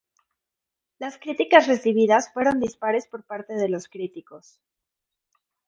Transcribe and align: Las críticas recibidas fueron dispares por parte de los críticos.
Las 0.97 1.19
críticas 1.19 1.67
recibidas 1.67 2.33
fueron 2.33 2.59
dispares 2.59 3.05
por 3.05 3.23
parte 3.23 3.53
de 3.53 3.69
los 3.69 3.87
críticos. 3.87 4.59